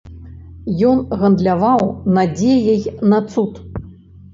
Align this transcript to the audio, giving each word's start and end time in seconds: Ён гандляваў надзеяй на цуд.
Ён 0.93 0.97
гандляваў 1.25 1.85
надзеяй 2.19 2.85
на 3.15 3.25
цуд. 3.33 3.67